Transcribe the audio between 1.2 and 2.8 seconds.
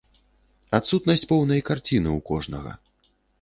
поўнай карціны ў кожнага.